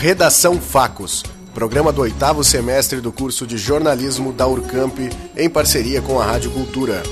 Redação 0.00 0.58
Facos, 0.58 1.22
programa 1.52 1.92
do 1.92 2.00
oitavo 2.00 2.42
semestre 2.42 3.02
do 3.02 3.12
curso 3.12 3.46
de 3.46 3.58
jornalismo 3.58 4.32
da 4.32 4.46
Urcamp, 4.46 4.98
em 5.36 5.50
parceria 5.50 6.00
com 6.00 6.18
a 6.18 6.24
Rádio 6.24 6.50
Cultura. 6.52 7.02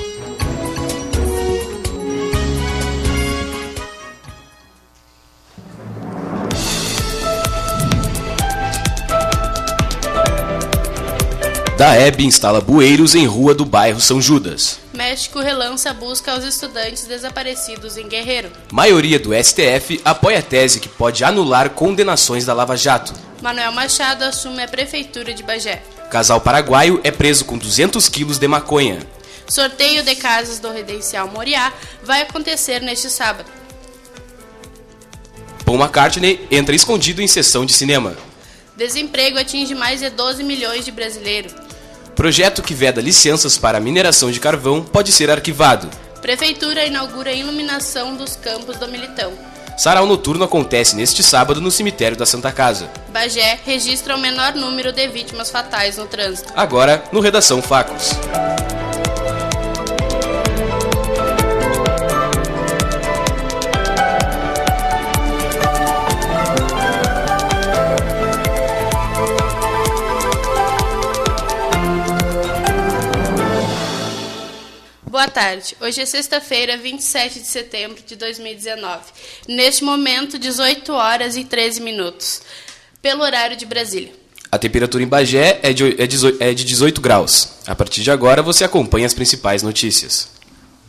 Daeb 11.77 12.25
instala 12.25 12.63
bueiros 12.63 13.15
em 13.15 13.27
rua 13.27 13.55
do 13.55 13.67
bairro 13.67 14.01
São 14.01 14.19
Judas. 14.19 14.81
México 14.99 15.39
relança 15.39 15.91
a 15.91 15.95
busca 15.95 16.33
aos 16.33 16.43
estudantes 16.43 17.05
desaparecidos 17.07 17.97
em 17.97 18.09
Guerreiro. 18.09 18.51
Maioria 18.73 19.17
do 19.17 19.31
STF 19.33 20.01
apoia 20.05 20.41
a 20.41 20.43
tese 20.43 20.81
que 20.81 20.89
pode 20.89 21.23
anular 21.23 21.71
condenações 21.71 22.45
da 22.45 22.53
Lava 22.53 22.77
Jato. 22.77 23.15
Manuel 23.41 23.71
Machado 23.71 24.25
assume 24.25 24.61
a 24.61 24.67
prefeitura 24.67 25.33
de 25.33 25.45
Bagé. 25.45 25.85
Casal 26.11 26.41
paraguaio 26.41 27.01
é 27.05 27.13
preso 27.13 27.45
com 27.45 27.57
200 27.57 28.09
quilos 28.09 28.39
de 28.39 28.49
maconha. 28.49 28.99
Sorteio 29.47 30.03
de 30.03 30.17
casas 30.17 30.59
do 30.59 30.69
Residencial 30.69 31.29
Moriá 31.29 31.73
vai 32.03 32.23
acontecer 32.23 32.83
neste 32.83 33.09
sábado. 33.09 33.49
Paul 35.65 35.79
McCartney 35.79 36.45
entra 36.51 36.75
escondido 36.75 37.23
em 37.23 37.29
sessão 37.29 37.65
de 37.65 37.73
cinema. 37.73 38.17
Desemprego 38.77 39.39
atinge 39.39 39.77
mais 39.77 40.01
de 40.01 40.11
12 40.11 40.43
milhões 40.43 40.85
de 40.85 40.91
brasileiros. 40.91 41.68
Projeto 42.19 42.63
que 42.63 42.75
veda 42.75 43.01
licenças 43.01 43.57
para 43.57 43.79
mineração 43.79 44.29
de 44.29 44.41
carvão 44.41 44.83
pode 44.83 45.13
ser 45.13 45.31
arquivado. 45.31 45.89
Prefeitura 46.21 46.85
inaugura 46.85 47.31
a 47.31 47.33
iluminação 47.33 48.17
dos 48.17 48.35
campos 48.35 48.77
do 48.77 48.89
Militão. 48.89 49.33
Sarau 49.77 50.05
noturno 50.05 50.43
acontece 50.43 50.97
neste 50.97 51.23
sábado 51.23 51.61
no 51.61 51.71
cemitério 51.71 52.17
da 52.17 52.27
Santa 52.27 52.51
Casa. 52.51 52.91
Bagé 53.13 53.61
registra 53.65 54.17
o 54.17 54.21
menor 54.21 54.53
número 54.55 54.91
de 54.91 55.07
vítimas 55.07 55.49
fatais 55.49 55.97
no 55.97 56.07
trânsito. 56.07 56.53
Agora, 56.57 57.05
no 57.13 57.21
Redação 57.21 57.63
Facos. 57.63 58.11
Boa 75.11 75.27
tarde. 75.27 75.75
Hoje 75.81 76.03
é 76.03 76.05
sexta-feira, 76.05 76.77
27 76.77 77.41
de 77.41 77.47
setembro 77.47 77.97
de 78.07 78.15
2019. 78.15 79.05
Neste 79.49 79.83
momento, 79.83 80.39
18 80.39 80.93
horas 80.93 81.35
e 81.35 81.45
13 81.45 81.81
minutos, 81.81 82.43
pelo 83.01 83.23
horário 83.23 83.57
de 83.57 83.65
Brasília. 83.65 84.13
A 84.53 84.59
temperatura 84.59 85.03
em 85.03 85.07
Bagé 85.07 85.61
é 85.63 85.73
de, 85.73 85.97
é, 85.99 86.07
18, 86.07 86.43
é 86.43 86.53
de 86.53 86.63
18 86.63 87.01
graus. 87.01 87.49
A 87.67 87.75
partir 87.75 88.03
de 88.03 88.11
agora, 88.11 88.43
você 88.43 88.65
acompanha 88.65 89.07
as 89.07 89.15
principais 89.15 89.63
notícias. 89.63 90.29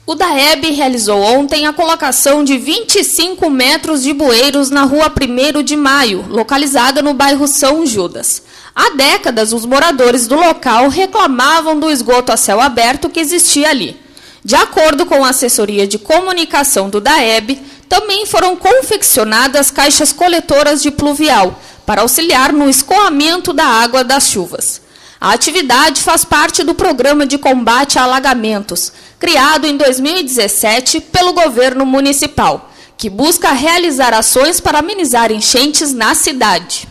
O 0.06 0.16
DAEB 0.16 0.72
realizou 0.72 1.22
ontem 1.22 1.66
a 1.66 1.72
colocação 1.72 2.44
de 2.44 2.58
25 2.58 3.50
metros 3.50 4.04
de 4.04 4.12
bueiros 4.12 4.70
na 4.70 4.84
rua 4.84 5.10
1 5.10 5.64
de 5.64 5.78
Maio, 5.78 6.26
localizada 6.28 7.02
no 7.02 7.14
bairro 7.14 7.48
São 7.48 7.86
Judas. 7.86 8.44
Há 8.76 8.90
décadas, 8.96 9.54
os 9.54 9.66
moradores 9.66 10.28
do 10.28 10.36
local 10.36 10.90
reclamavam 10.90 11.80
do 11.80 11.90
esgoto 11.90 12.34
a 12.34 12.38
céu 12.38 12.60
aberto 12.60 13.10
que 13.10 13.20
existia 13.22 13.70
ali. 13.70 14.09
De 14.50 14.56
acordo 14.56 15.06
com 15.06 15.24
a 15.24 15.30
assessoria 15.30 15.86
de 15.86 16.00
comunicação 16.00 16.90
do 16.90 17.00
DAEB, 17.00 17.62
também 17.88 18.26
foram 18.26 18.56
confeccionadas 18.56 19.70
caixas 19.70 20.12
coletoras 20.12 20.82
de 20.82 20.90
pluvial 20.90 21.62
para 21.86 22.02
auxiliar 22.02 22.52
no 22.52 22.68
escoamento 22.68 23.54
da 23.54 23.64
água 23.64 24.04
das 24.04 24.28
chuvas. 24.28 24.82
A 25.22 25.34
atividade 25.34 26.02
faz 26.02 26.26
parte 26.26 26.64
do 26.64 26.74
programa 26.74 27.28
de 27.28 27.38
combate 27.38 28.00
a 28.00 28.04
alagamentos, 28.06 28.92
criado 29.20 29.68
em 29.68 29.78
2017 29.78 31.00
pelo 31.00 31.34
governo 31.34 31.86
municipal, 31.86 32.72
que 32.98 33.08
busca 33.08 33.52
realizar 33.52 34.16
ações 34.16 34.60
para 34.60 34.80
amenizar 34.80 35.32
enchentes 35.32 35.94
na 35.94 36.16
cidade. 36.16 36.89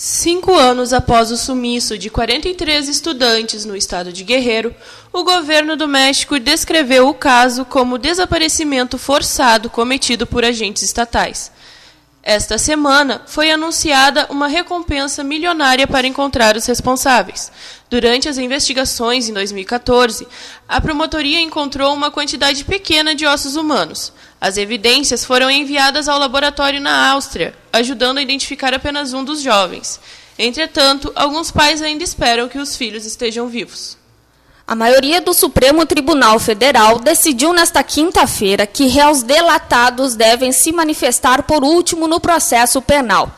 Cinco 0.00 0.54
anos 0.54 0.92
após 0.92 1.32
o 1.32 1.36
sumiço 1.36 1.98
de 1.98 2.08
43 2.08 2.88
estudantes 2.88 3.64
no 3.64 3.76
estado 3.76 4.12
de 4.12 4.22
Guerreiro, 4.22 4.72
o 5.12 5.24
governo 5.24 5.74
do 5.76 5.88
México 5.88 6.38
descreveu 6.38 7.08
o 7.08 7.14
caso 7.14 7.64
como 7.64 7.98
desaparecimento 7.98 8.96
forçado 8.96 9.68
cometido 9.68 10.24
por 10.24 10.44
agentes 10.44 10.84
estatais. 10.84 11.50
Esta 12.22 12.58
semana 12.58 13.22
foi 13.26 13.50
anunciada 13.50 14.28
uma 14.30 14.46
recompensa 14.46 15.24
milionária 15.24 15.84
para 15.84 16.06
encontrar 16.06 16.56
os 16.56 16.66
responsáveis. 16.66 17.50
Durante 17.90 18.28
as 18.28 18.38
investigações 18.38 19.28
em 19.28 19.32
2014, 19.32 20.28
a 20.68 20.80
promotoria 20.80 21.40
encontrou 21.40 21.92
uma 21.92 22.12
quantidade 22.12 22.64
pequena 22.64 23.16
de 23.16 23.26
ossos 23.26 23.56
humanos. 23.56 24.12
As 24.40 24.56
evidências 24.56 25.24
foram 25.24 25.50
enviadas 25.50 26.08
ao 26.08 26.18
laboratório 26.18 26.80
na 26.80 27.10
Áustria, 27.10 27.54
ajudando 27.72 28.18
a 28.18 28.22
identificar 28.22 28.72
apenas 28.72 29.12
um 29.12 29.24
dos 29.24 29.42
jovens. 29.42 30.00
Entretanto, 30.38 31.12
alguns 31.16 31.50
pais 31.50 31.82
ainda 31.82 32.04
esperam 32.04 32.48
que 32.48 32.58
os 32.58 32.76
filhos 32.76 33.04
estejam 33.04 33.48
vivos. 33.48 33.98
A 34.64 34.74
maioria 34.74 35.20
do 35.20 35.34
Supremo 35.34 35.84
Tribunal 35.86 36.38
Federal 36.38 36.98
decidiu 36.98 37.52
nesta 37.52 37.82
quinta-feira 37.82 38.66
que 38.66 38.86
réus 38.86 39.22
delatados 39.22 40.14
devem 40.14 40.52
se 40.52 40.70
manifestar 40.70 41.42
por 41.42 41.64
último 41.64 42.06
no 42.06 42.20
processo 42.20 42.80
penal. 42.80 43.32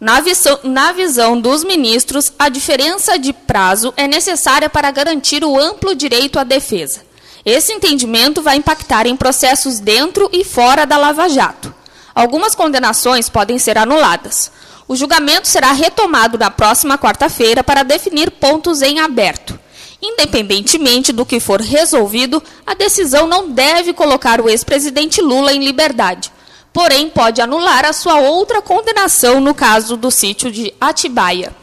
Na 0.00 0.20
visão, 0.20 0.58
na 0.64 0.90
visão, 0.90 1.40
dos 1.40 1.62
ministros, 1.62 2.32
a 2.36 2.48
diferença 2.48 3.16
de 3.16 3.32
prazo 3.32 3.94
é 3.96 4.08
necessária 4.08 4.68
para 4.68 4.90
garantir 4.90 5.44
o 5.44 5.56
amplo 5.56 5.94
direito 5.94 6.38
à 6.40 6.44
defesa. 6.44 7.02
Esse 7.44 7.72
entendimento 7.72 8.40
vai 8.40 8.56
impactar 8.56 9.06
em 9.06 9.16
processos 9.16 9.80
dentro 9.80 10.28
e 10.32 10.44
fora 10.44 10.84
da 10.86 10.96
Lava 10.96 11.28
Jato. 11.28 11.74
Algumas 12.14 12.54
condenações 12.54 13.28
podem 13.28 13.58
ser 13.58 13.76
anuladas. 13.76 14.50
O 14.86 14.94
julgamento 14.94 15.48
será 15.48 15.72
retomado 15.72 16.38
na 16.38 16.50
próxima 16.50 16.98
quarta-feira 16.98 17.64
para 17.64 17.82
definir 17.82 18.30
pontos 18.30 18.82
em 18.82 19.00
aberto. 19.00 19.58
Independentemente 20.00 21.12
do 21.12 21.24
que 21.24 21.40
for 21.40 21.60
resolvido, 21.60 22.42
a 22.66 22.74
decisão 22.74 23.26
não 23.26 23.48
deve 23.48 23.92
colocar 23.92 24.40
o 24.40 24.48
ex-presidente 24.48 25.20
Lula 25.20 25.52
em 25.52 25.64
liberdade. 25.64 26.30
Porém, 26.72 27.08
pode 27.08 27.40
anular 27.40 27.84
a 27.84 27.92
sua 27.92 28.18
outra 28.18 28.62
condenação 28.62 29.40
no 29.40 29.54
caso 29.54 29.96
do 29.96 30.10
sítio 30.10 30.50
de 30.50 30.72
Atibaia. 30.80 31.61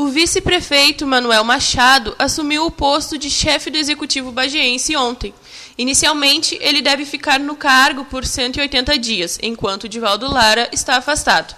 O 0.00 0.06
vice-prefeito 0.06 1.04
Manuel 1.04 1.42
Machado 1.42 2.14
assumiu 2.20 2.64
o 2.64 2.70
posto 2.70 3.18
de 3.18 3.28
chefe 3.28 3.68
do 3.68 3.76
executivo 3.76 4.30
bagiense 4.30 4.94
ontem. 4.94 5.34
Inicialmente, 5.76 6.56
ele 6.60 6.80
deve 6.80 7.04
ficar 7.04 7.40
no 7.40 7.56
cargo 7.56 8.04
por 8.04 8.24
180 8.24 8.96
dias, 8.96 9.40
enquanto 9.42 9.88
Divaldo 9.88 10.32
Lara 10.32 10.68
está 10.72 10.98
afastado. 10.98 11.52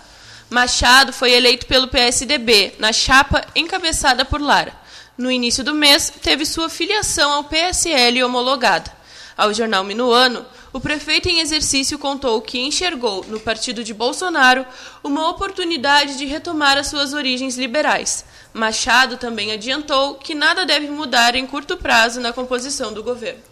Machado 0.48 1.12
foi 1.12 1.32
eleito 1.32 1.66
pelo 1.66 1.88
PSDB, 1.88 2.72
na 2.78 2.94
chapa 2.94 3.44
encabeçada 3.54 4.24
por 4.24 4.40
Lara 4.40 4.72
no 5.18 5.30
início 5.30 5.62
do 5.62 5.74
mês, 5.74 6.10
teve 6.22 6.46
sua 6.46 6.70
filiação 6.70 7.30
ao 7.30 7.44
PSL 7.44 8.24
homologada. 8.24 8.90
Ao 9.36 9.52
jornal 9.52 9.84
Minuano, 9.84 10.46
o 10.72 10.80
prefeito 10.80 11.28
em 11.28 11.40
exercício 11.40 11.98
contou 11.98 12.40
que 12.40 12.60
enxergou 12.60 13.24
no 13.28 13.40
partido 13.40 13.82
de 13.82 13.92
Bolsonaro 13.92 14.64
uma 15.02 15.28
oportunidade 15.28 16.16
de 16.16 16.26
retomar 16.26 16.78
as 16.78 16.86
suas 16.86 17.12
origens 17.12 17.56
liberais. 17.56 18.24
Machado 18.54 19.16
também 19.16 19.50
adiantou 19.52 20.14
que 20.14 20.34
nada 20.34 20.64
deve 20.64 20.88
mudar 20.88 21.34
em 21.34 21.46
curto 21.46 21.76
prazo 21.76 22.20
na 22.20 22.32
composição 22.32 22.92
do 22.92 23.02
governo. 23.02 23.42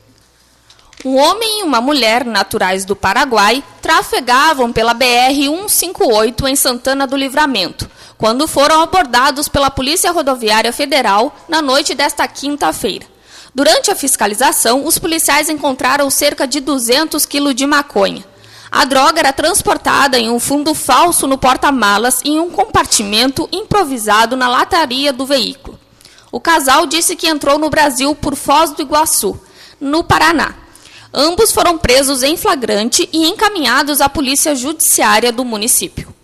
Um 1.05 1.17
homem 1.17 1.61
e 1.61 1.63
uma 1.63 1.81
mulher, 1.81 2.25
naturais 2.25 2.85
do 2.85 2.97
Paraguai, 2.97 3.63
trafegavam 3.81 4.73
pela 4.73 4.95
BR-158 4.95 6.49
em 6.49 6.57
Santana 6.57 7.07
do 7.07 7.17
Livramento, 7.17 7.89
quando 8.17 8.49
foram 8.49 8.81
abordados 8.83 9.49
pela 9.49 9.71
Polícia 9.71 10.11
Rodoviária 10.11 10.73
Federal 10.73 11.35
na 11.49 11.63
noite 11.63 11.95
desta 11.95 12.27
quinta-feira. 12.27 13.07
Durante 13.55 13.91
a 13.91 13.95
fiscalização, 13.95 14.87
os 14.87 14.99
policiais 14.99 15.49
encontraram 15.49 16.11
cerca 16.11 16.47
de 16.47 16.61
200 16.61 17.25
quilos 17.27 17.55
de 17.55 17.67
maconha. 17.67 18.25
A 18.71 18.85
droga 18.85 19.21
era 19.21 19.33
transportada 19.33 20.19
em 20.19 20.31
um 20.31 20.39
fundo 20.39 20.75
falso 20.75 21.27
no 21.27 21.39
porta-malas 21.39 22.21
em 22.25 22.39
um 22.39 22.51
compartimento 22.51 23.49
improvisado 23.51 24.37
na 24.37 24.49
lataria 24.49 25.13
do 25.13 25.25
veículo. 25.25 25.79
O 26.31 26.39
casal 26.39 26.87
disse 26.87 27.17
que 27.17 27.27
entrou 27.27 27.59
no 27.59 27.71
Brasil 27.71 28.15
por 28.15 28.37
Foz 28.37 28.73
do 28.73 28.83
Iguaçu, 28.83 29.41
no 29.81 30.05
Paraná. 30.05 30.55
Ambos 31.13 31.51
foram 31.53 31.79
presos 31.79 32.23
em 32.23 32.37
flagrante 32.37 33.09
e 33.11 33.27
encaminhados 33.27 34.03
à 34.03 34.09
Polícia 34.11 34.55
Judiciária 34.55 35.33
do 35.33 35.45
município. 35.45 36.18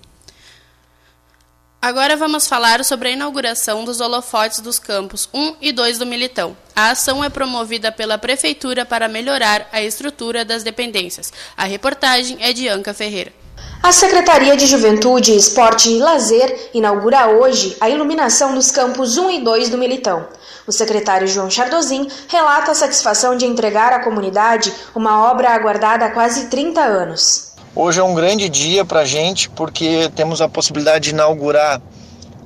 Agora 1.85 2.17
vamos 2.17 2.49
falar 2.49 2.83
sobre 2.83 3.09
a 3.09 3.13
inauguração 3.13 3.85
dos 3.85 4.01
holofotes 4.01 4.61
dos 4.61 4.79
campos 4.79 5.29
1 5.35 5.57
e 5.61 5.71
2 5.71 5.99
do 5.99 6.07
Militão. 6.07 6.57
A 6.75 6.93
ação 6.93 7.23
é 7.23 7.29
promovida 7.29 7.93
pela 7.93 8.17
Prefeitura 8.17 8.87
para 8.87 9.07
melhorar 9.07 9.69
a 9.71 9.83
estrutura 9.83 10.47
das 10.47 10.63
dependências. 10.63 11.31
A 11.55 11.65
reportagem 11.65 12.39
é 12.41 12.55
de 12.55 12.67
Anca 12.71 12.95
Ferreira. 12.95 13.35
A 13.83 13.93
Secretaria 13.93 14.57
de 14.57 14.67
Juventude, 14.67 15.37
Esporte 15.37 15.91
e 15.91 15.99
Lazer 15.99 16.71
inaugura 16.73 17.29
hoje 17.29 17.77
a 17.79 17.91
iluminação 17.91 18.55
dos 18.55 18.71
campos 18.71 19.19
1 19.19 19.31
e 19.33 19.41
2 19.45 19.69
do 19.69 19.77
Militão. 19.77 20.27
O 20.67 20.73
secretário 20.73 21.29
João 21.29 21.51
Chardozin 21.51 22.09
relata 22.29 22.71
a 22.71 22.75
satisfação 22.75 23.37
de 23.37 23.45
entregar 23.45 23.93
à 23.93 24.03
comunidade 24.03 24.73
uma 24.95 25.31
obra 25.31 25.51
aguardada 25.51 26.07
há 26.07 26.11
quase 26.13 26.47
30 26.47 26.81
anos. 26.81 27.44
Hoje 27.76 27.99
é 27.99 28.05
um 28.05 28.15
grande 28.15 28.49
dia 28.49 28.85
para 28.85 29.00
a 29.00 29.05
gente 29.05 29.50
porque 29.50 30.09
temos 30.15 30.41
a 30.41 30.49
possibilidade 30.49 31.06
de 31.06 31.11
inaugurar 31.11 31.82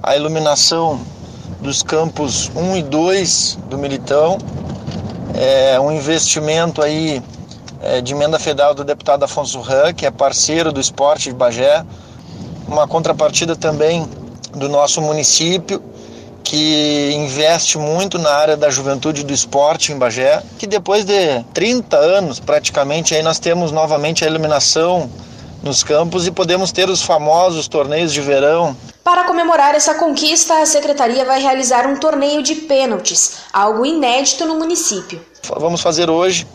a 0.03 0.17
iluminação 0.17 0.99
dos 1.61 1.83
campos 1.83 2.51
1 2.57 2.79
e 2.79 2.83
2 2.83 3.59
do 3.69 3.77
Militão. 3.77 4.39
É 5.35 5.79
um 5.79 5.93
investimento 5.93 6.81
aí 6.81 7.23
é, 7.83 8.01
de 8.01 8.15
emenda 8.15 8.39
federal 8.39 8.75
do 8.75 8.83
deputado 8.83 9.23
Afonso 9.23 9.61
Ran, 9.61 9.93
que 9.93 10.07
é 10.07 10.11
parceiro 10.11 10.73
do 10.73 10.81
esporte 10.81 11.29
de 11.29 11.35
Bagé. 11.35 11.85
Uma 12.67 12.89
contrapartida 12.89 13.55
também 13.55 14.09
do 14.53 14.67
nosso 14.67 15.03
município, 15.03 15.83
que 16.49 17.13
investe 17.15 17.77
muito 17.77 18.19
na 18.19 18.31
área 18.31 18.57
da 18.57 18.71
juventude 18.71 19.21
e 19.21 19.25
do 19.25 19.35
esporte 19.35 19.93
em 19.93 19.99
Bagé, 19.99 20.43
que 20.59 20.67
depois 20.67 21.05
de 21.05 21.45
30 21.53 21.95
anos 21.95 22.41
praticamente 22.41 23.15
aí 23.15 23.23
nós 23.23 23.39
temos 23.39 23.71
novamente 23.71 24.25
a 24.25 24.27
iluminação 24.27 25.11
nos 25.63 25.85
campos 25.85 26.27
e 26.27 26.31
podemos 26.31 26.73
ter 26.73 26.89
os 26.89 27.03
famosos 27.03 27.69
torneios 27.69 28.15
de 28.15 28.23
verão. 28.23 28.75
Para 29.05 29.25
comemorar 29.25 29.75
essa 29.75 29.95
conquista, 29.97 30.55
a 30.63 30.65
secretaria 30.65 31.23
vai 31.23 31.39
realizar 31.39 31.87
um 31.87 31.97
torneio 31.97 32.43
de 32.43 32.55
pênaltis, 32.55 33.41
algo 33.53 33.85
inédito 33.85 34.47
no 34.47 34.55
município. 34.55 35.21
Vamos 35.55 35.83
fazer 35.83 36.09
hoje 36.09 36.47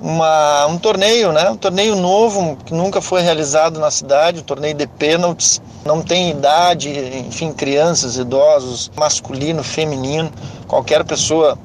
uma, 0.00 0.66
um 0.66 0.78
torneio, 0.78 1.30
né? 1.30 1.50
Um 1.50 1.56
torneio 1.56 1.94
novo 1.94 2.56
que 2.64 2.72
nunca 2.72 3.00
foi 3.00 3.20
realizado 3.20 3.78
na 3.78 3.90
cidade, 3.90 4.40
um 4.40 4.44
torneio 4.44 4.74
de 4.74 4.86
pênaltis. 4.86 5.60
Não 5.84 6.00
tem 6.00 6.30
idade, 6.30 6.88
enfim, 7.28 7.52
crianças, 7.52 8.16
idosos, 8.16 8.90
masculino, 8.96 9.62
feminino, 9.62 10.30
qualquer 10.66 11.04
pessoa 11.04 11.58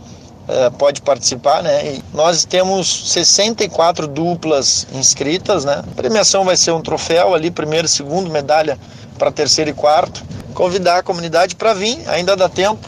é, 0.47 0.69
pode 0.69 1.01
participar, 1.01 1.63
né? 1.63 1.95
E 1.95 2.03
nós 2.13 2.43
temos 2.43 3.11
64 3.11 4.07
duplas 4.07 4.85
inscritas, 4.93 5.63
né? 5.63 5.81
A 5.89 5.95
premiação 5.95 6.43
vai 6.43 6.57
ser 6.57 6.71
um 6.71 6.81
troféu 6.81 7.33
ali, 7.33 7.49
primeiro, 7.49 7.87
segundo, 7.87 8.29
medalha 8.29 8.77
para 9.17 9.31
terceiro 9.31 9.69
e 9.69 9.73
quarto. 9.73 10.23
Convidar 10.53 10.99
a 10.99 11.03
comunidade 11.03 11.55
para 11.55 11.73
vir, 11.73 12.01
ainda 12.07 12.35
dá 12.35 12.47
tempo, 12.47 12.87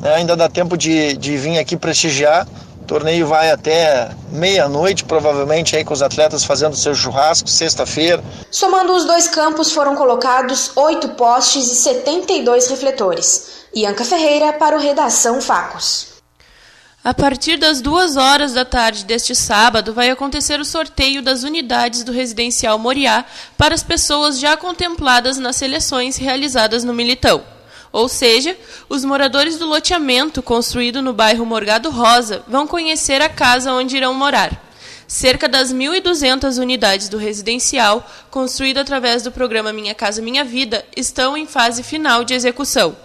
né? 0.00 0.14
ainda 0.14 0.36
dá 0.36 0.48
tempo 0.48 0.76
de, 0.76 1.16
de 1.16 1.36
vir 1.36 1.58
aqui 1.58 1.76
prestigiar 1.76 2.46
torneio 2.92 3.26
vai 3.26 3.50
até 3.50 4.10
meia-noite, 4.30 5.04
provavelmente, 5.04 5.74
aí 5.74 5.82
com 5.82 5.94
os 5.94 6.02
atletas 6.02 6.44
fazendo 6.44 6.76
seu 6.76 6.94
churrasco, 6.94 7.48
sexta-feira. 7.48 8.22
Somando 8.50 8.92
os 8.92 9.06
dois 9.06 9.26
campos, 9.28 9.72
foram 9.72 9.96
colocados 9.96 10.76
oito 10.76 11.08
postes 11.10 11.72
e 11.72 11.74
72 11.74 12.68
refletores. 12.68 13.62
Ianca 13.74 14.04
Ferreira 14.04 14.52
para 14.52 14.76
o 14.76 14.78
Redação 14.78 15.40
Facos. 15.40 16.08
A 17.02 17.14
partir 17.14 17.56
das 17.56 17.80
duas 17.80 18.18
horas 18.18 18.52
da 18.52 18.64
tarde 18.64 19.06
deste 19.06 19.34
sábado, 19.34 19.94
vai 19.94 20.10
acontecer 20.10 20.60
o 20.60 20.64
sorteio 20.64 21.22
das 21.22 21.44
unidades 21.44 22.04
do 22.04 22.12
residencial 22.12 22.78
Moriá 22.78 23.24
para 23.56 23.74
as 23.74 23.82
pessoas 23.82 24.38
já 24.38 24.54
contempladas 24.54 25.38
nas 25.38 25.56
seleções 25.56 26.18
realizadas 26.18 26.84
no 26.84 26.92
Militão. 26.92 27.42
Ou 27.92 28.08
seja, 28.08 28.56
os 28.88 29.04
moradores 29.04 29.58
do 29.58 29.66
loteamento 29.66 30.42
construído 30.42 31.02
no 31.02 31.12
bairro 31.12 31.44
Morgado 31.44 31.90
Rosa 31.90 32.42
vão 32.48 32.66
conhecer 32.66 33.20
a 33.20 33.28
casa 33.28 33.72
onde 33.72 33.96
irão 33.96 34.14
morar. 34.14 34.72
Cerca 35.06 35.46
das 35.46 35.74
1.200 35.74 36.58
unidades 36.58 37.10
do 37.10 37.18
residencial, 37.18 38.08
construído 38.30 38.78
através 38.78 39.22
do 39.22 39.30
programa 39.30 39.70
Minha 39.70 39.94
Casa 39.94 40.22
Minha 40.22 40.42
Vida, 40.42 40.86
estão 40.96 41.36
em 41.36 41.46
fase 41.46 41.82
final 41.82 42.24
de 42.24 42.32
execução. 42.32 42.96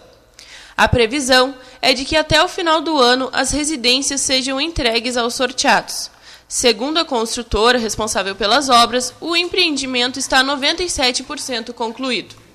A 0.78 0.88
previsão 0.88 1.54
é 1.82 1.92
de 1.92 2.06
que 2.06 2.16
até 2.16 2.42
o 2.42 2.48
final 2.48 2.80
do 2.80 2.98
ano 2.98 3.30
as 3.34 3.52
residências 3.52 4.22
sejam 4.22 4.62
entregues 4.62 5.18
aos 5.18 5.34
sorteados. 5.34 6.10
Segundo 6.48 6.98
a 6.98 7.04
construtora 7.04 7.78
responsável 7.78 8.36
pelas 8.36 8.70
obras, 8.70 9.14
o 9.20 9.36
empreendimento 9.36 10.18
está 10.18 10.42
97% 10.42 11.74
concluído. 11.74 12.47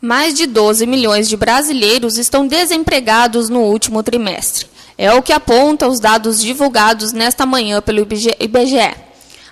Mais 0.00 0.32
de 0.32 0.46
12 0.46 0.86
milhões 0.86 1.28
de 1.28 1.36
brasileiros 1.36 2.18
estão 2.18 2.46
desempregados 2.46 3.48
no 3.48 3.62
último 3.62 4.00
trimestre. 4.00 4.68
É 4.96 5.12
o 5.12 5.20
que 5.20 5.32
aponta 5.32 5.88
os 5.88 5.98
dados 5.98 6.40
divulgados 6.40 7.12
nesta 7.12 7.44
manhã 7.44 7.82
pelo 7.82 8.06
IBGE. 8.38 8.94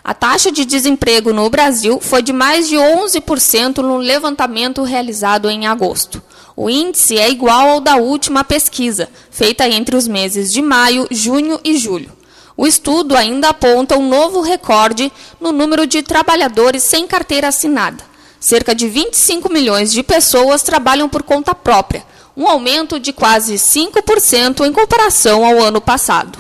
A 0.05 0.15
taxa 0.15 0.53
de 0.53 0.65
desemprego 0.65 1.33
no 1.33 1.51
Brasil 1.51 1.99
foi 2.01 2.23
de 2.23 2.33
mais 2.33 2.69
de 2.69 2.77
11% 2.77 3.79
no 3.79 3.97
levantamento 3.97 4.85
realizado 4.85 5.51
em 5.51 5.67
agosto. 5.67 6.23
O 6.55 6.71
índice 6.71 7.19
é 7.19 7.29
igual 7.29 7.69
ao 7.69 7.81
da 7.81 7.97
última 7.97 8.45
pesquisa, 8.45 9.09
feita 9.33 9.69
entre 9.69 9.97
os 9.97 10.07
meses 10.07 10.53
de 10.53 10.63
maio, 10.63 11.09
junho 11.11 11.59
e 11.65 11.77
julho. 11.77 12.13
O 12.57 12.69
estudo 12.69 13.17
ainda 13.17 13.49
aponta 13.49 13.99
um 13.99 14.09
novo 14.09 14.43
recorde 14.43 15.11
no 15.41 15.51
número 15.51 15.89
de 15.89 16.05
trabalhadores 16.05 16.85
sem 16.85 17.05
carteira 17.05 17.49
assinada 17.49 18.15
cerca 18.47 18.77
de 18.77 18.89
25 18.89 19.53
milhões 19.53 19.93
de 19.93 20.05
pessoas 20.05 20.63
trabalham 20.63 21.09
por 21.09 21.25
conta 21.25 21.53
própria, 21.53 22.07
um 22.37 22.47
aumento 22.47 23.01
de 23.01 23.13
quase 23.13 23.55
5% 23.55 24.65
em 24.65 24.73
comparação 24.73 25.45
ao 25.45 25.61
ano 25.61 25.81
passado. 25.81 26.39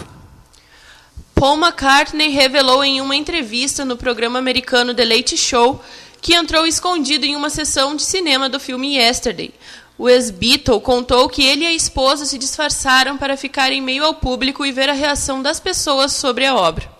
Paul 1.34 1.56
McCartney 1.56 2.28
revelou 2.28 2.84
em 2.84 3.00
uma 3.00 3.16
entrevista 3.16 3.84
no 3.84 3.96
programa 3.96 4.38
americano 4.38 4.94
The 4.94 5.04
Late 5.04 5.36
Show 5.36 5.82
que 6.22 6.32
entrou 6.32 6.64
escondido 6.64 7.26
em 7.26 7.34
uma 7.34 7.50
sessão 7.50 7.96
de 7.96 8.04
cinema 8.04 8.48
do 8.48 8.60
filme 8.60 8.96
Yesterday. 8.96 9.52
O 9.98 10.08
ex-Beatle 10.08 10.80
contou 10.80 11.28
que 11.28 11.44
ele 11.44 11.64
e 11.64 11.66
a 11.66 11.72
esposa 11.72 12.24
se 12.24 12.38
disfarçaram 12.38 13.18
para 13.18 13.36
ficar 13.36 13.72
em 13.72 13.80
meio 13.80 14.04
ao 14.04 14.14
público 14.14 14.64
e 14.64 14.70
ver 14.70 14.88
a 14.88 14.92
reação 14.92 15.42
das 15.42 15.58
pessoas 15.58 16.12
sobre 16.12 16.46
a 16.46 16.54
obra. 16.54 16.95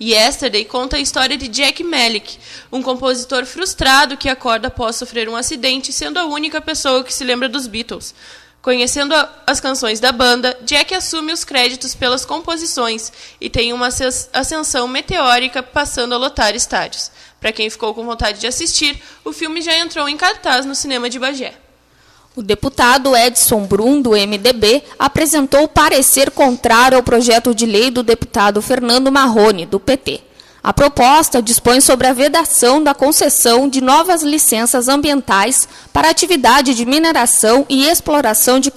Yesterday 0.00 0.64
conta 0.64 0.96
a 0.96 1.00
história 1.00 1.36
de 1.36 1.48
Jack 1.48 1.82
Malik, 1.82 2.38
um 2.70 2.80
compositor 2.82 3.44
frustrado 3.44 4.16
que 4.16 4.28
acorda 4.28 4.68
após 4.68 4.94
sofrer 4.94 5.28
um 5.28 5.34
acidente, 5.34 5.92
sendo 5.92 6.18
a 6.18 6.24
única 6.24 6.60
pessoa 6.60 7.02
que 7.02 7.12
se 7.12 7.24
lembra 7.24 7.48
dos 7.48 7.66
Beatles. 7.66 8.14
Conhecendo 8.62 9.14
a, 9.14 9.42
as 9.46 9.60
canções 9.60 9.98
da 9.98 10.12
banda, 10.12 10.56
Jack 10.62 10.94
assume 10.94 11.32
os 11.32 11.42
créditos 11.42 11.94
pelas 11.94 12.24
composições 12.24 13.12
e 13.40 13.50
tem 13.50 13.72
uma 13.72 13.88
ascensão 14.32 14.86
meteórica 14.86 15.62
passando 15.62 16.14
a 16.14 16.18
lotar 16.18 16.54
estádios. 16.54 17.10
Para 17.40 17.52
quem 17.52 17.68
ficou 17.68 17.92
com 17.92 18.04
vontade 18.04 18.40
de 18.40 18.46
assistir, 18.46 19.00
o 19.24 19.32
filme 19.32 19.60
já 19.62 19.76
entrou 19.76 20.08
em 20.08 20.16
cartaz 20.16 20.64
no 20.64 20.74
cinema 20.74 21.10
de 21.10 21.18
Bagé. 21.18 21.67
O 22.38 22.42
deputado 22.44 23.16
Edson 23.16 23.66
Brum, 23.66 24.00
do 24.00 24.10
MDB, 24.10 24.84
apresentou 24.96 25.66
parecer 25.66 26.30
contrário 26.30 26.96
ao 26.96 27.02
projeto 27.02 27.52
de 27.52 27.66
lei 27.66 27.90
do 27.90 28.04
deputado 28.04 28.62
Fernando 28.62 29.10
Marrone, 29.10 29.66
do 29.66 29.80
PT. 29.80 30.20
A 30.62 30.72
proposta 30.72 31.42
dispõe 31.42 31.80
sobre 31.80 32.06
a 32.06 32.12
vedação 32.12 32.80
da 32.80 32.94
concessão 32.94 33.68
de 33.68 33.80
novas 33.80 34.22
licenças 34.22 34.86
ambientais 34.86 35.68
para 35.92 36.10
atividade 36.10 36.76
de 36.76 36.86
mineração 36.86 37.66
e 37.68 37.88
exploração 37.88 38.60
de 38.60 38.70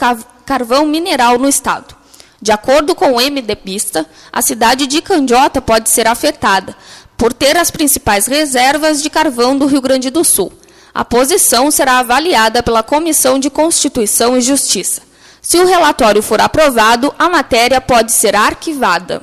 carvão 0.44 0.88
mineral 0.88 1.38
no 1.38 1.48
Estado. 1.48 1.96
De 2.41 2.51
acordo 2.51 2.96
com 2.96 3.12
o 3.12 3.18
MDBista, 3.18 4.08
a 4.34 4.41
cidade 4.41 4.88
de 4.88 5.03
Candiota 5.03 5.62
pode 5.62 5.88
ser 5.91 6.08
afetada, 6.08 6.75
por 7.15 7.32
ter 7.32 7.56
as 7.56 7.70
principais 7.70 8.25
reservas 8.25 9.03
de 9.03 9.10
carvão 9.12 9.56
do 9.56 9.68
Rio 9.68 9.82
Grande 9.82 10.10
do 10.10 10.24
Sul. 10.24 10.51
A 10.93 11.05
posição 11.05 11.71
será 11.71 12.00
avaliada 12.00 12.62
pela 12.62 12.83
Comissão 12.83 13.39
de 13.39 13.50
Constituição 13.50 14.38
e 14.38 14.41
Justiça. 14.41 15.01
Se 15.41 15.57
o 15.57 15.65
relatório 15.65 16.21
for 16.21 16.41
aprovado, 16.41 17.13
a 17.17 17.29
matéria 17.29 17.79
pode 17.79 18.12
ser 18.12 18.36
arquivada. 18.36 19.21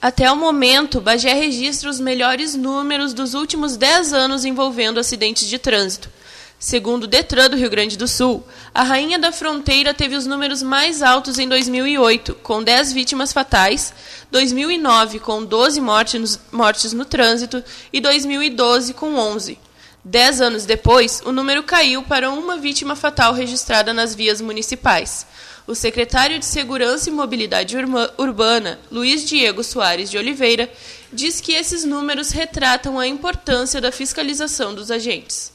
Até 0.00 0.30
o 0.30 0.36
momento, 0.36 1.00
Bagé 1.00 1.34
registra 1.34 1.90
os 1.90 1.98
melhores 1.98 2.54
números 2.54 3.12
dos 3.12 3.34
últimos 3.34 3.76
10 3.76 4.12
anos 4.12 4.44
envolvendo 4.44 5.00
acidentes 5.00 5.48
de 5.48 5.58
trânsito. 5.58 6.10
Segundo 6.58 7.04
o 7.04 7.06
Detran 7.06 7.48
do 7.48 7.56
Rio 7.56 7.70
Grande 7.70 7.96
do 7.96 8.06
Sul, 8.06 8.46
a 8.74 8.82
Rainha 8.82 9.18
da 9.18 9.32
Fronteira 9.32 9.94
teve 9.94 10.14
os 10.14 10.26
números 10.26 10.62
mais 10.62 11.02
altos 11.02 11.38
em 11.38 11.48
2008, 11.48 12.34
com 12.42 12.62
10 12.62 12.92
vítimas 12.92 13.32
fatais, 13.32 13.94
2009 14.30 15.20
com 15.20 15.42
12 15.42 15.80
mortes, 15.80 16.38
mortes 16.52 16.92
no 16.92 17.06
trânsito 17.06 17.64
e 17.90 17.98
2012 17.98 18.92
com 18.92 19.14
11. 19.16 19.58
Dez 20.02 20.40
anos 20.40 20.64
depois, 20.64 21.20
o 21.26 21.32
número 21.32 21.62
caiu 21.62 22.02
para 22.02 22.30
uma 22.30 22.56
vítima 22.56 22.96
fatal 22.96 23.34
registrada 23.34 23.92
nas 23.92 24.14
vias 24.14 24.40
municipais. 24.40 25.26
O 25.66 25.74
secretário 25.74 26.38
de 26.38 26.46
Segurança 26.46 27.10
e 27.10 27.12
Mobilidade 27.12 27.76
Urbana, 28.16 28.80
Luiz 28.90 29.24
Diego 29.26 29.62
Soares 29.62 30.10
de 30.10 30.16
Oliveira, 30.16 30.72
diz 31.12 31.40
que 31.40 31.52
esses 31.52 31.84
números 31.84 32.30
retratam 32.30 32.98
a 32.98 33.06
importância 33.06 33.78
da 33.78 33.92
fiscalização 33.92 34.74
dos 34.74 34.90
agentes. 34.90 35.52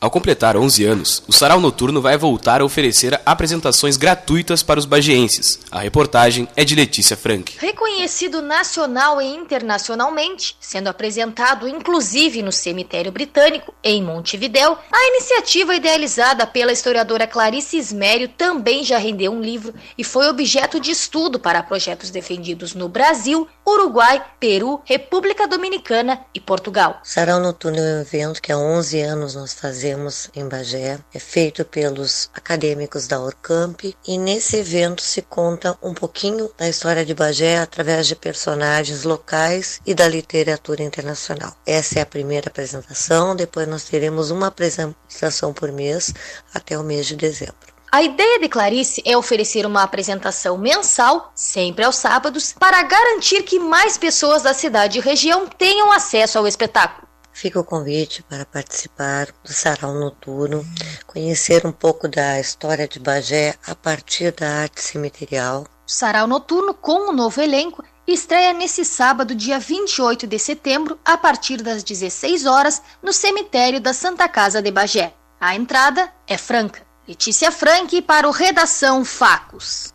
Ao 0.00 0.10
completar 0.10 0.56
11 0.56 0.82
anos, 0.86 1.22
o 1.28 1.32
Sarau 1.32 1.60
Noturno 1.60 2.00
vai 2.00 2.16
voltar 2.16 2.62
a 2.62 2.64
oferecer 2.64 3.20
apresentações 3.26 3.98
gratuitas 3.98 4.62
para 4.62 4.80
os 4.80 4.86
bagienses. 4.86 5.60
A 5.70 5.80
reportagem 5.80 6.48
é 6.56 6.64
de 6.64 6.74
Letícia 6.74 7.18
Frank. 7.18 7.58
Reconhecido 7.58 8.40
nacional 8.40 9.20
e 9.20 9.26
internacionalmente, 9.26 10.56
sendo 10.58 10.88
apresentado 10.88 11.68
inclusive 11.68 12.40
no 12.40 12.50
Cemitério 12.50 13.12
Britânico, 13.12 13.74
em 13.84 14.02
Montevidéu, 14.02 14.78
a 14.90 15.08
iniciativa 15.08 15.74
idealizada 15.74 16.46
pela 16.46 16.72
historiadora 16.72 17.26
Clarice 17.26 17.76
Ismério 17.76 18.28
também 18.28 18.82
já 18.82 18.96
rendeu 18.96 19.30
um 19.30 19.42
livro 19.42 19.74
e 19.98 20.02
foi 20.02 20.28
objeto 20.28 20.80
de 20.80 20.90
estudo 20.90 21.38
para 21.38 21.62
projetos 21.62 22.08
defendidos 22.08 22.74
no 22.74 22.88
Brasil, 22.88 23.46
Uruguai, 23.68 24.24
Peru, 24.40 24.80
República 24.86 25.46
Dominicana 25.46 26.24
e 26.34 26.40
Portugal. 26.40 27.00
Sarau 27.04 27.38
Noturno 27.38 27.76
é 27.78 27.98
um 27.98 28.00
evento 28.00 28.40
que 28.40 28.50
há 28.50 28.56
11 28.56 28.98
anos 29.02 29.34
nós 29.34 29.52
fazemos 29.52 29.89
fazemos 29.90 30.30
em 30.36 30.48
Bagé 30.48 30.98
é 31.12 31.18
feito 31.18 31.64
pelos 31.64 32.30
acadêmicos 32.32 33.08
da 33.08 33.18
Orcamp 33.18 33.82
e 34.06 34.18
nesse 34.18 34.56
evento 34.56 35.02
se 35.02 35.20
conta 35.22 35.76
um 35.82 35.92
pouquinho 35.92 36.48
da 36.56 36.68
história 36.68 37.04
de 37.04 37.12
Bagé 37.12 37.58
através 37.58 38.06
de 38.06 38.14
personagens 38.14 39.02
locais 39.02 39.80
e 39.84 39.92
da 39.92 40.06
literatura 40.06 40.82
internacional. 40.82 41.52
Essa 41.66 41.98
é 41.98 42.02
a 42.02 42.06
primeira 42.06 42.48
apresentação, 42.48 43.34
depois 43.34 43.66
nós 43.66 43.84
teremos 43.84 44.30
uma 44.30 44.46
apresentação 44.46 45.52
por 45.52 45.72
mês 45.72 46.14
até 46.54 46.78
o 46.78 46.84
mês 46.84 47.06
de 47.06 47.16
dezembro. 47.16 47.70
A 47.90 48.02
ideia 48.02 48.38
de 48.38 48.48
Clarice 48.48 49.02
é 49.04 49.16
oferecer 49.16 49.66
uma 49.66 49.82
apresentação 49.82 50.56
mensal, 50.56 51.32
sempre 51.34 51.84
aos 51.84 51.96
sábados, 51.96 52.52
para 52.52 52.80
garantir 52.84 53.42
que 53.42 53.58
mais 53.58 53.98
pessoas 53.98 54.42
da 54.42 54.54
cidade 54.54 54.98
e 54.98 55.02
região 55.02 55.48
tenham 55.48 55.90
acesso 55.90 56.38
ao 56.38 56.46
espetáculo. 56.46 57.09
Fica 57.32 57.58
o 57.58 57.64
convite 57.64 58.22
para 58.22 58.44
participar 58.44 59.28
do 59.44 59.52
Sarau 59.52 59.94
Noturno, 59.94 60.64
conhecer 61.06 61.66
um 61.66 61.72
pouco 61.72 62.08
da 62.08 62.38
história 62.38 62.86
de 62.86 62.98
Bagé 62.98 63.54
a 63.66 63.74
partir 63.74 64.32
da 64.32 64.62
arte 64.62 64.80
cemiterial. 64.82 65.66
Sarau 65.86 66.26
Noturno, 66.26 66.74
com 66.74 67.10
o 67.10 67.12
novo 67.12 67.40
elenco, 67.40 67.82
estreia 68.06 68.52
nesse 68.52 68.84
sábado, 68.84 69.34
dia 69.34 69.58
28 69.58 70.26
de 70.26 70.38
setembro, 70.38 70.98
a 71.04 71.16
partir 71.16 71.62
das 71.62 71.82
16 71.82 72.46
horas, 72.46 72.82
no 73.02 73.12
cemitério 73.12 73.80
da 73.80 73.92
Santa 73.92 74.28
Casa 74.28 74.60
de 74.60 74.70
Bagé. 74.70 75.14
A 75.40 75.54
entrada 75.54 76.12
é 76.26 76.36
franca. 76.36 76.82
Letícia 77.08 77.50
Frank 77.50 78.02
para 78.02 78.28
o 78.28 78.30
Redação 78.30 79.04
Facos. 79.04 79.92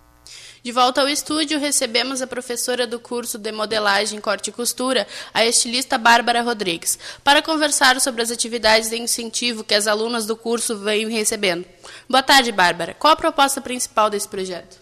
De 0.65 0.71
volta 0.71 0.99
ao 0.99 1.07
estúdio, 1.07 1.59
recebemos 1.59 2.23
a 2.23 2.25
professora 2.25 2.87
do 2.87 2.99
curso 2.99 3.37
de 3.37 3.51
modelagem, 3.51 4.19
corte 4.19 4.49
e 4.49 4.51
costura, 4.51 5.07
a 5.31 5.45
estilista 5.45 5.95
Bárbara 5.95 6.41
Rodrigues, 6.41 6.97
para 7.23 7.39
conversar 7.39 8.01
sobre 8.01 8.23
as 8.23 8.31
atividades 8.31 8.89
de 8.89 8.97
incentivo 8.97 9.63
que 9.63 9.75
as 9.75 9.85
alunas 9.85 10.25
do 10.25 10.35
curso 10.35 10.79
vêm 10.79 11.07
recebendo. 11.07 11.67
Boa 12.09 12.23
tarde, 12.23 12.51
Bárbara. 12.51 12.95
Qual 12.95 13.13
a 13.13 13.15
proposta 13.15 13.61
principal 13.61 14.09
desse 14.09 14.27
projeto? 14.27 14.79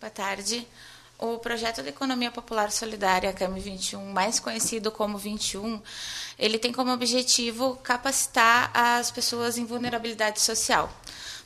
Boa 0.00 0.08
tarde. 0.08 0.66
O 1.18 1.36
projeto 1.36 1.82
de 1.82 1.90
economia 1.90 2.30
popular 2.30 2.72
solidária 2.72 3.30
CAM 3.34 3.52
21, 3.52 4.10
mais 4.10 4.40
conhecido 4.40 4.90
como 4.90 5.18
21, 5.18 5.78
ele 6.38 6.58
tem 6.58 6.72
como 6.72 6.90
objetivo 6.90 7.78
capacitar 7.82 8.70
as 8.72 9.10
pessoas 9.10 9.58
em 9.58 9.66
vulnerabilidade 9.66 10.40
social. 10.40 10.90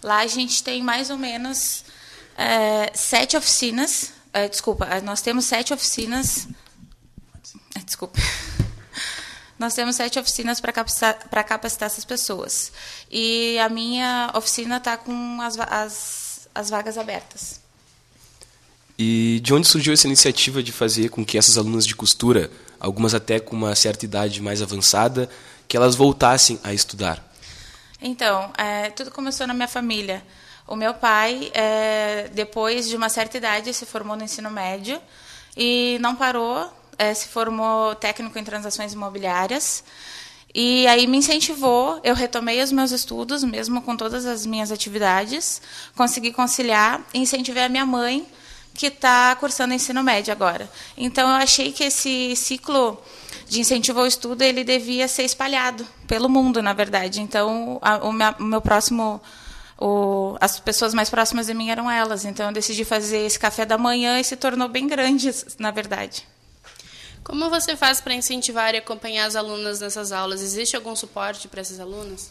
Lá 0.01 0.19
a 0.19 0.27
gente 0.29 0.63
tem 0.63 0.85
mais 0.85 1.11
ou 1.11 1.19
menos 1.19 1.83
é, 2.37 2.91
sete 2.95 3.37
oficinas. 3.37 4.13
É, 4.33 4.49
desculpa, 4.49 4.87
é, 4.87 5.01
nós 5.01 5.21
temos 5.21 5.45
sete 5.45 5.73
oficinas. 5.73 6.49
É, 7.77 7.81
desculpa. 7.81 8.19
Nós 9.59 9.75
temos 9.75 9.95
sete 9.95 10.19
oficinas 10.19 10.61
para 10.61 10.73
capacitar, 10.73 11.15
capacitar 11.45 11.87
essas 11.87 12.05
pessoas. 12.05 12.73
E 13.09 13.57
a 13.61 13.69
minha 13.69 14.33
oficina 14.35 14.79
está 14.79 14.97
com 14.97 15.41
as, 15.41 15.57
as, 15.57 16.49
as 16.53 16.69
vagas 16.69 16.99
abertas. 16.99 17.61
E 18.99 19.41
de 19.41 19.55
onde 19.55 19.69
surgiu 19.69 19.93
essa 19.93 20.09
iniciativa 20.09 20.63
de 20.63 20.73
fazer 20.73 21.11
com 21.11 21.25
que 21.25 21.39
essas 21.39 21.57
alunas 21.57 21.87
de 21.87 21.95
costura, 21.95 22.51
algumas 22.81 23.15
até 23.15 23.39
com 23.39 23.55
uma 23.55 23.75
certa 23.77 24.05
idade 24.05 24.43
mais 24.43 24.61
avançada, 24.61 25.31
que 25.69 25.77
elas 25.77 25.95
voltassem 25.95 26.59
a 26.65 26.75
estudar? 26.75 27.25
Então, 28.01 28.53
é, 28.59 28.91
tudo 28.91 29.13
começou 29.13 29.47
na 29.47 29.55
minha 29.55 29.69
família. 29.69 30.25
O 30.67 30.77
meu 30.77 30.95
pai, 30.95 31.51
é, 31.55 32.31
depois 32.33 32.89
de 32.89 32.97
uma 32.97 33.09
certa 33.09 33.37
idade, 33.37 33.75
se 33.75 33.85
formou 33.85 34.17
no 34.17 34.25
ensino 34.25 34.51
médio 34.51 35.01
e 35.57 35.99
não 36.01 36.15
parou, 36.15 36.73
é, 36.99 37.13
se 37.13 37.29
formou 37.29 37.95
técnico 37.95 38.39
em 38.39 38.45
transações 38.45 38.93
imobiliárias. 38.93 39.85
E 40.55 40.87
aí 40.87 41.07
me 41.07 41.17
incentivou, 41.17 41.99
eu 42.05 42.15
retomei 42.15 42.63
os 42.63 42.71
meus 42.71 42.91
estudos, 42.91 43.43
mesmo 43.43 43.81
com 43.81 43.97
todas 43.97 44.27
as 44.27 44.45
minhas 44.45 44.71
atividades, 44.71 45.63
consegui 45.97 46.31
conciliar 46.31 47.01
e 47.15 47.19
incentivei 47.19 47.65
a 47.65 47.69
minha 47.71 47.87
mãe, 47.87 48.27
que 48.75 48.87
está 48.87 49.35
cursando 49.37 49.75
ensino 49.75 50.03
médio 50.03 50.33
agora. 50.33 50.71
Então 50.97 51.29
eu 51.29 51.37
achei 51.37 51.73
que 51.73 51.85
esse 51.85 52.35
ciclo 52.37 53.03
de 53.49 53.61
incentivo 53.61 54.01
ao 54.01 54.07
estudo 54.07 54.43
ele 54.43 54.65
devia 54.65 55.09
ser 55.09 55.25
espalhado 55.25 55.87
pelo 56.07 56.29
mundo, 56.29 56.63
na 56.63 56.73
verdade. 56.73 57.21
Então 57.21 57.79
a, 57.83 57.97
o, 57.99 58.13
meu, 58.13 58.35
o 58.39 58.45
meu 58.45 58.61
próximo 58.61 59.21
o, 59.83 60.37
as 60.41 60.61
pessoas 60.61 60.95
mais 60.95 61.11
próximas 61.11 61.47
de 61.47 61.55
mim 61.55 61.71
eram 61.71 61.91
elas. 61.91 62.25
Então 62.25 62.47
eu 62.47 62.53
decidi 62.53 62.85
fazer 62.85 63.19
esse 63.19 63.39
café 63.39 63.67
da 63.67 63.77
manhã 63.77 64.21
e 64.21 64.25
se 64.25 64.37
tornou 64.37 64.69
bem 64.69 64.87
grande, 64.87 65.29
na 65.59 65.73
verdade. 65.73 66.25
Como 67.25 67.51
você 67.51 67.77
faz 67.77 68.01
para 68.01 68.15
incentivar 68.15 68.75
e 68.75 68.79
acompanhar 68.79 69.27
as 69.27 69.35
alunas 69.35 69.81
nessas 69.81 70.13
aulas? 70.13 70.41
Existe 70.41 70.77
algum 70.77 70.95
suporte 70.95 71.49
para 71.49 71.61
essas 71.61 71.81
alunas? 71.81 72.31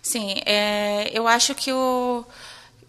Sim, 0.00 0.40
é, 0.46 1.10
eu 1.12 1.26
acho 1.26 1.54
que 1.54 1.72
o 1.72 2.24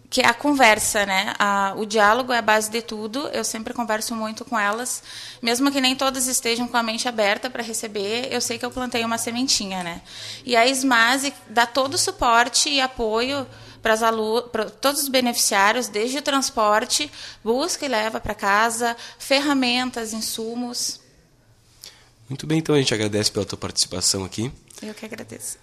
que 0.08 0.20
é 0.20 0.26
a 0.26 0.34
conversa, 0.34 1.06
né? 1.06 1.32
A, 1.38 1.72
o 1.74 1.86
diálogo 1.86 2.34
é 2.34 2.38
a 2.38 2.42
base 2.42 2.70
de 2.70 2.82
tudo. 2.82 3.28
Eu 3.28 3.42
sempre 3.42 3.72
converso 3.72 4.14
muito 4.14 4.44
com 4.44 4.58
elas, 4.58 5.02
mesmo 5.40 5.72
que 5.72 5.80
nem 5.80 5.96
todas 5.96 6.26
estejam 6.26 6.68
com 6.68 6.76
a 6.76 6.82
mente 6.82 7.08
aberta 7.08 7.48
para 7.48 7.62
receber. 7.62 8.28
Eu 8.30 8.40
sei 8.42 8.58
que 8.58 8.64
eu 8.64 8.70
plantei 8.70 9.02
uma 9.06 9.16
sementinha, 9.16 9.82
né? 9.82 10.02
E 10.44 10.54
a 10.54 10.66
SMASE 10.66 11.32
dá 11.48 11.64
todo 11.64 11.94
o 11.94 11.98
suporte 11.98 12.68
e 12.68 12.78
apoio 12.78 13.46
para 13.82 14.70
todos 14.70 15.02
os 15.02 15.08
beneficiários, 15.08 15.88
desde 15.88 16.18
o 16.18 16.22
transporte, 16.22 17.10
busca 17.42 17.84
e 17.84 17.88
leva 17.88 18.20
para 18.20 18.34
casa, 18.34 18.96
ferramentas, 19.18 20.12
insumos. 20.12 21.00
Muito 22.28 22.46
bem, 22.46 22.58
então 22.58 22.74
a 22.74 22.78
gente 22.78 22.94
agradece 22.94 23.30
pela 23.30 23.44
tua 23.44 23.58
participação 23.58 24.24
aqui. 24.24 24.50
Eu 24.80 24.94
que 24.94 25.04
agradeço. 25.04 25.58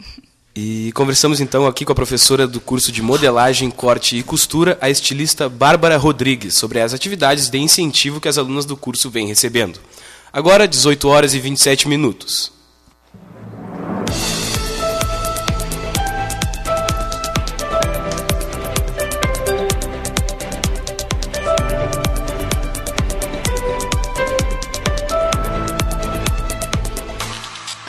E 0.56 0.92
conversamos 0.92 1.40
então 1.40 1.66
aqui 1.66 1.86
com 1.86 1.92
a 1.92 1.96
professora 1.96 2.46
do 2.46 2.60
curso 2.60 2.92
de 2.92 3.02
modelagem, 3.02 3.72
corte 3.72 4.18
e 4.18 4.24
costura, 4.24 4.78
a 4.82 4.90
estilista 4.90 5.48
Bárbara 5.48 5.96
Rodrigues, 5.96 6.56
sobre 6.56 6.82
as 6.82 6.94
atividades 6.94 7.50
de 7.50 7.58
incentivo 7.58 8.20
que 8.20 8.28
as 8.28 8.38
alunas 8.38 8.66
do 8.66 8.76
curso 8.76 9.10
vêm 9.10 9.28
recebendo. 9.28 9.80
Agora, 10.34 10.68
18 10.68 11.08
horas 11.08 11.34
e 11.34 11.40
27 11.40 11.88
minutos. 11.88 12.59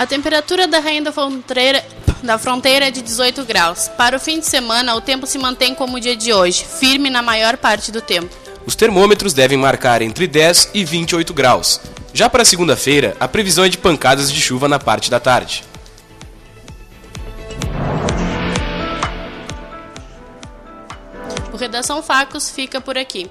A 0.01 0.07
temperatura 0.07 0.67
da 0.67 0.79
rainha 0.79 1.03
da 1.03 1.13
fronteira, 1.13 1.85
da 2.23 2.39
fronteira 2.39 2.89
é 2.89 2.91
de 2.91 3.03
18 3.03 3.45
graus. 3.45 3.87
Para 3.99 4.17
o 4.17 4.19
fim 4.19 4.41
de 4.41 4.47
semana, 4.47 4.95
o 4.95 5.01
tempo 5.03 5.27
se 5.27 5.37
mantém 5.37 5.75
como 5.75 5.99
o 5.99 6.01
dia 6.01 6.17
de 6.17 6.33
hoje, 6.33 6.65
firme 6.65 7.11
na 7.11 7.21
maior 7.21 7.59
parte 7.59 7.93
do 7.93 8.01
tempo. 8.01 8.35
Os 8.65 8.75
termômetros 8.75 9.35
devem 9.35 9.59
marcar 9.59 10.01
entre 10.01 10.27
10 10.27 10.71
e 10.73 10.87
28 10.87 11.35
graus. 11.35 11.83
Já 12.15 12.31
para 12.31 12.47
segunda-feira, 12.47 13.15
a 13.21 13.29
previsão 13.29 13.63
é 13.63 13.69
de 13.69 13.77
pancadas 13.77 14.33
de 14.33 14.41
chuva 14.41 14.67
na 14.71 14.79
parte 14.79 15.11
da 15.11 15.21
tarde. 15.21 15.65
O 21.53 21.59
Redação 21.59 22.03
Facos 22.03 22.49
fica 22.49 22.81
por 22.81 22.97
aqui. 22.97 23.31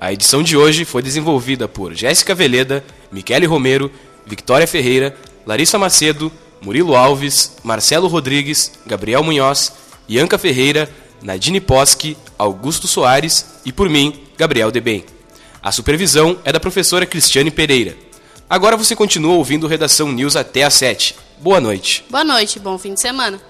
A 0.00 0.10
edição 0.10 0.42
de 0.42 0.56
hoje 0.56 0.86
foi 0.86 1.02
desenvolvida 1.02 1.68
por 1.68 1.92
Jéssica 1.92 2.34
Veleda, 2.34 2.82
Michele 3.12 3.44
Romero, 3.44 3.92
Victoria 4.24 4.66
Ferreira, 4.66 5.14
Larissa 5.46 5.78
Macedo, 5.78 6.32
Murilo 6.60 6.94
Alves, 6.94 7.56
Marcelo 7.62 8.06
Rodrigues, 8.06 8.72
Gabriel 8.86 9.22
Munhoz, 9.22 9.72
Ianca 10.08 10.38
Ferreira, 10.38 10.88
Nadine 11.22 11.60
Poschi, 11.60 12.16
Augusto 12.38 12.86
Soares 12.86 13.60
e 13.64 13.72
por 13.72 13.88
mim, 13.88 14.22
Gabriel 14.36 14.70
Debem. 14.70 15.04
A 15.62 15.70
supervisão 15.70 16.38
é 16.44 16.52
da 16.52 16.58
professora 16.58 17.06
Cristiane 17.06 17.50
Pereira. 17.50 17.96
Agora 18.50 18.76
você 18.76 18.94
continua 18.94 19.34
ouvindo 19.34 19.66
Redação 19.66 20.10
News 20.12 20.36
até 20.36 20.64
às 20.64 20.74
7. 20.74 21.14
Boa 21.38 21.60
noite. 21.60 22.04
Boa 22.10 22.24
noite, 22.24 22.58
bom 22.58 22.76
fim 22.76 22.94
de 22.94 23.00
semana. 23.00 23.40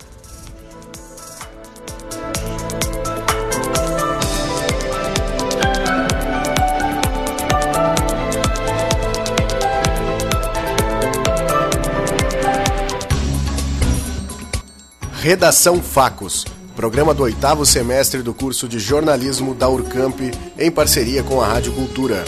Redação 15.22 15.80
Facos, 15.80 16.44
programa 16.74 17.14
do 17.14 17.22
oitavo 17.22 17.64
semestre 17.64 18.22
do 18.22 18.34
curso 18.34 18.68
de 18.68 18.80
jornalismo 18.80 19.54
da 19.54 19.68
Urcamp, 19.68 20.18
em 20.58 20.68
parceria 20.68 21.22
com 21.22 21.40
a 21.40 21.46
Rádio 21.46 21.72
Cultura. 21.74 22.24